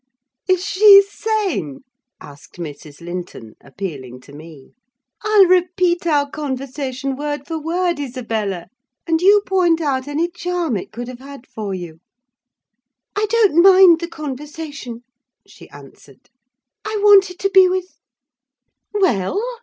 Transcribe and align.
"Is 0.47 0.65
she 0.65 1.03
sane?" 1.07 1.81
asked 2.19 2.53
Mrs. 2.57 3.01
Linton, 3.01 3.53
appealing 3.63 4.19
to 4.21 4.33
me. 4.33 4.73
"I'll 5.23 5.45
repeat 5.45 6.07
our 6.07 6.27
conversation, 6.27 7.15
word 7.15 7.45
for 7.45 7.59
word, 7.61 7.99
Isabella; 7.99 8.65
and 9.05 9.21
you 9.21 9.43
point 9.45 9.79
out 9.79 10.07
any 10.07 10.27
charm 10.27 10.75
it 10.75 10.91
could 10.91 11.07
have 11.07 11.19
had 11.19 11.45
for 11.45 11.75
you." 11.75 11.99
"I 13.15 13.27
don't 13.29 13.61
mind 13.61 13.99
the 13.99 14.07
conversation," 14.07 15.03
she 15.45 15.69
answered: 15.69 16.31
"I 16.83 16.97
wanted 17.03 17.37
to 17.37 17.51
be 17.51 17.67
with—" 17.69 17.99
"Well?" 18.95 19.39